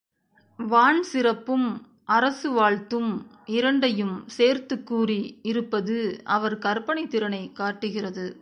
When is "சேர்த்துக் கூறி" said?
4.27-5.39